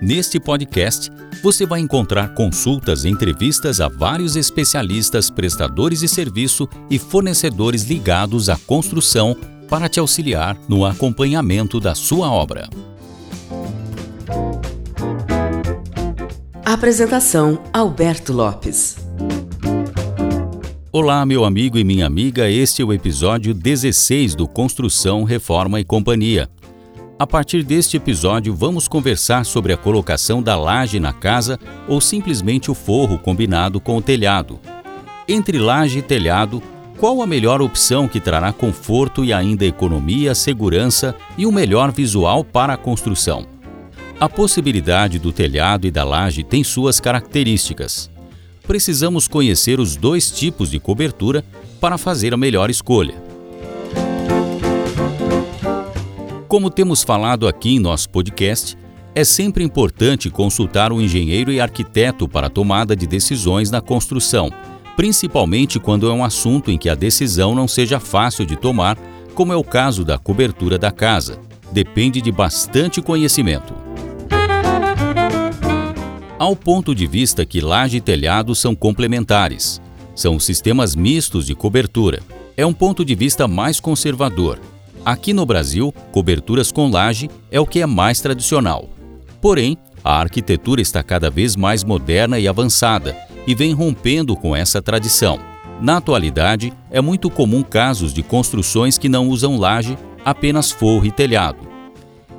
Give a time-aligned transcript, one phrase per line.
[0.00, 1.10] Neste podcast,
[1.42, 8.48] você vai encontrar consultas e entrevistas a vários especialistas, prestadores de serviço e fornecedores ligados
[8.48, 9.36] à construção
[9.68, 12.68] para te auxiliar no acompanhamento da sua obra.
[16.64, 18.96] Apresentação: Alberto Lopes.
[20.92, 25.84] Olá, meu amigo e minha amiga, este é o episódio 16 do Construção, Reforma e
[25.84, 26.48] Companhia.
[27.18, 32.70] A partir deste episódio, vamos conversar sobre a colocação da laje na casa ou simplesmente
[32.70, 34.60] o forro combinado com o telhado.
[35.26, 36.62] Entre laje e telhado,
[36.96, 42.44] qual a melhor opção que trará conforto e ainda economia, segurança e um melhor visual
[42.44, 43.44] para a construção?
[44.20, 48.08] A possibilidade do telhado e da laje tem suas características.
[48.64, 51.44] Precisamos conhecer os dois tipos de cobertura
[51.80, 53.27] para fazer a melhor escolha.
[56.48, 58.74] Como temos falado aqui em nosso podcast,
[59.14, 64.50] é sempre importante consultar o engenheiro e arquiteto para a tomada de decisões na construção,
[64.96, 68.96] principalmente quando é um assunto em que a decisão não seja fácil de tomar,
[69.34, 71.38] como é o caso da cobertura da casa.
[71.70, 73.74] Depende de bastante conhecimento.
[76.38, 79.82] Ao ponto de vista que laje e telhado são complementares.
[80.14, 82.22] São sistemas mistos de cobertura.
[82.56, 84.58] É um ponto de vista mais conservador,
[85.08, 88.90] Aqui no Brasil, coberturas com laje é o que é mais tradicional.
[89.40, 94.82] Porém, a arquitetura está cada vez mais moderna e avançada e vem rompendo com essa
[94.82, 95.40] tradição.
[95.80, 101.10] Na atualidade, é muito comum casos de construções que não usam laje, apenas forro e
[101.10, 101.66] telhado.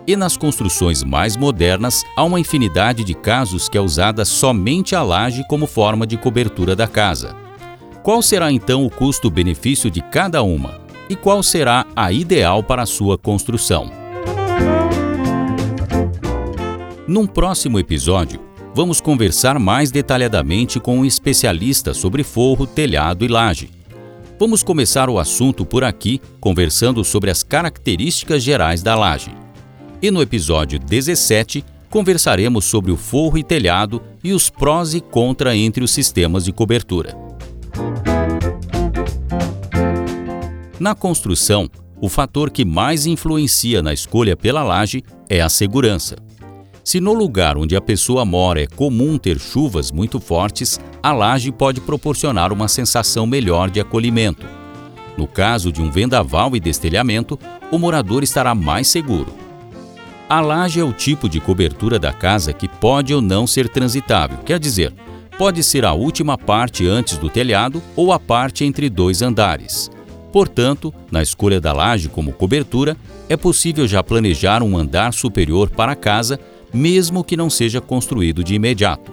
[0.06, 5.01] E nas construções mais modernas, há uma infinidade de casos que é usada somente a
[5.01, 7.36] laje como forma de cobertura da casa.
[8.03, 10.78] Qual será então o custo-benefício de cada uma?
[11.09, 13.91] E qual será a ideal para sua construção.
[17.07, 18.39] Num próximo episódio,
[18.75, 23.71] vamos conversar mais detalhadamente com um especialista sobre forro, telhado e laje.
[24.39, 29.33] Vamos começar o assunto por aqui, conversando sobre as características gerais da laje.
[30.01, 35.55] E no episódio 17, conversaremos sobre o forro e telhado e os prós e contra
[35.55, 37.28] entre os sistemas de cobertura.
[40.79, 41.69] Na construção,
[42.00, 46.16] o fator que mais influencia na escolha pela laje é a segurança.
[46.85, 51.51] Se no lugar onde a pessoa mora é comum ter chuvas muito fortes, a laje
[51.51, 54.45] pode proporcionar uma sensação melhor de acolhimento.
[55.18, 57.38] No caso de um vendaval e destelhamento,
[57.69, 59.34] o morador estará mais seguro.
[60.29, 64.38] A laje é o tipo de cobertura da casa que pode ou não ser transitável,
[64.45, 64.94] quer dizer,
[65.38, 69.91] pode ser a última parte antes do telhado ou a parte entre dois andares.
[70.31, 72.95] Portanto, na escolha da laje como cobertura,
[73.28, 76.40] é possível já planejar um andar superior para a casa,
[76.73, 79.12] mesmo que não seja construído de imediato.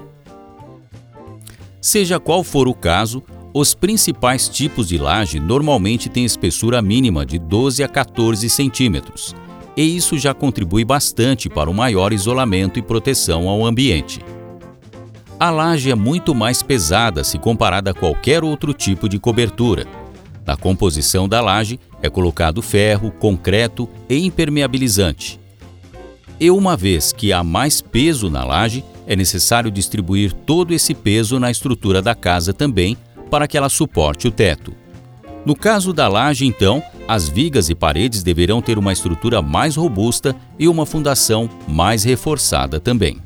[1.80, 3.22] Seja qual for o caso,
[3.54, 9.34] os principais tipos de laje normalmente têm espessura mínima de 12 a 14 centímetros,
[9.74, 14.20] e isso já contribui bastante para o maior isolamento e proteção ao ambiente.
[15.40, 19.86] A laje é muito mais pesada se comparada a qualquer outro tipo de cobertura
[20.46, 25.40] na composição da laje é colocado ferro, concreto e impermeabilizante.
[26.38, 31.38] E uma vez que há mais peso na laje, é necessário distribuir todo esse peso
[31.40, 32.96] na estrutura da casa também
[33.30, 34.72] para que ela suporte o teto.
[35.44, 40.34] No caso da laje, então, as vigas e paredes deverão ter uma estrutura mais robusta
[40.58, 43.18] e uma fundação mais reforçada também.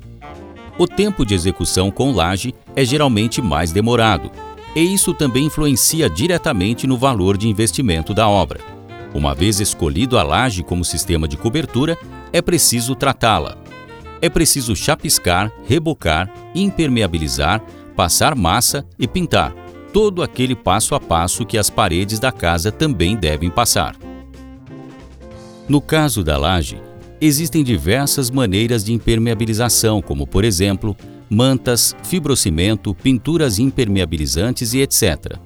[0.79, 4.31] O tempo de execução com laje é geralmente mais demorado,
[4.75, 8.61] e isso também influencia diretamente no valor de investimento da obra.
[9.15, 11.99] Uma vez escolhido a laje como sistema de cobertura,
[12.33, 13.59] é preciso tratá-la.
[14.23, 17.63] É preciso chapiscar, rebocar, impermeabilizar,
[17.97, 19.53] passar massa e pintar,
[19.93, 23.97] todo aquele passo a passo que as paredes da casa também devem passar.
[25.69, 26.81] No caso da laje,
[27.23, 30.97] Existem diversas maneiras de impermeabilização, como por exemplo,
[31.31, 35.39] mantas, fibrocimento, pinturas impermeabilizantes e etc.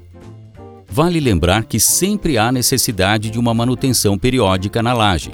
[0.89, 5.33] Vale lembrar que sempre há necessidade de uma manutenção periódica na laje.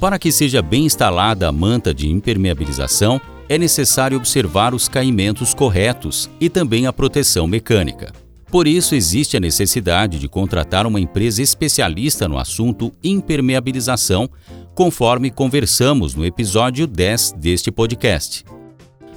[0.00, 6.28] Para que seja bem instalada a manta de impermeabilização, é necessário observar os caimentos corretos
[6.40, 8.12] e também a proteção mecânica.
[8.50, 14.28] Por isso, existe a necessidade de contratar uma empresa especialista no assunto impermeabilização,
[14.74, 18.55] conforme conversamos no episódio 10 deste podcast.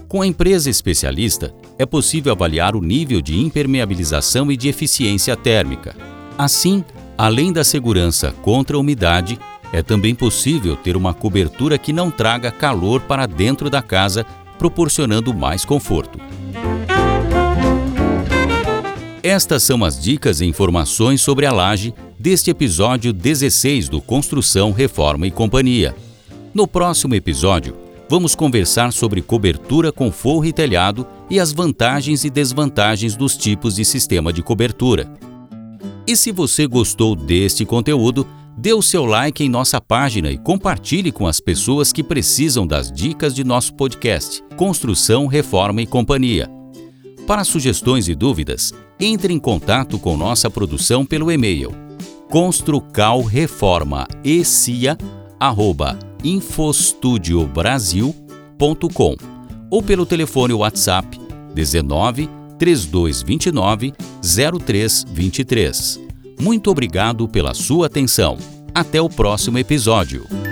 [0.10, 5.96] Com a empresa especialista, é possível avaliar o nível de impermeabilização e de eficiência térmica.
[6.36, 6.84] Assim,
[7.16, 9.40] além da segurança contra a umidade,
[9.72, 14.26] é também possível ter uma cobertura que não traga calor para dentro da casa,
[14.58, 16.20] proporcionando mais conforto.
[19.22, 25.28] Estas são as dicas e informações sobre a laje deste episódio 16 do Construção, Reforma
[25.28, 25.96] e Companhia.
[26.52, 32.30] No próximo episódio, vamos conversar sobre cobertura com forro e telhado e as vantagens e
[32.30, 35.12] desvantagens dos tipos de sistema de cobertura.
[36.08, 38.26] E se você gostou deste conteúdo,
[38.58, 42.92] dê o seu like em nossa página e compartilhe com as pessoas que precisam das
[42.92, 46.50] dicas de nosso podcast Construção, Reforma e Companhia.
[47.28, 51.72] Para sugestões e dúvidas, entre em contato com nossa produção pelo e-mail
[56.22, 59.16] construcalreforma.infostudiobrasil.com
[59.72, 61.20] ou pelo telefone WhatsApp
[61.54, 66.00] 19 3229 0323.
[66.42, 68.38] Muito obrigado pela sua atenção.
[68.74, 70.49] Até o próximo episódio.